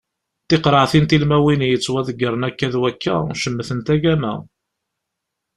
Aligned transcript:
Tiqreɛtin 0.49 1.05
tilmawin 1.09 1.65
yettwadeggren 1.69 2.45
akka 2.49 2.67
d 2.73 2.75
wakka 2.81 3.15
cemtent 3.41 3.87
agama. 3.95 4.33